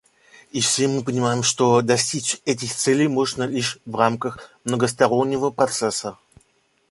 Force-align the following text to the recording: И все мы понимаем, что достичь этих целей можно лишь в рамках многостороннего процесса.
И 0.51 0.61
все 0.61 0.87
мы 0.87 1.03
понимаем, 1.03 1.43
что 1.43 1.83
достичь 1.83 2.41
этих 2.45 2.73
целей 2.73 3.07
можно 3.07 3.43
лишь 3.43 3.77
в 3.85 3.95
рамках 3.95 4.49
многостороннего 4.63 5.51
процесса. 5.51 6.17